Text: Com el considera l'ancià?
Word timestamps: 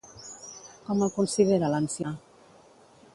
Com 0.87 1.03
el 1.07 1.13
considera 1.19 1.69
l'ancià? 1.75 2.15